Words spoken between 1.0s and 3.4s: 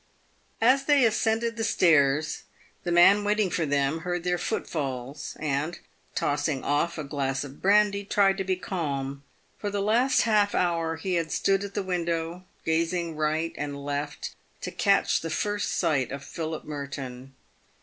ascended the stairs, the man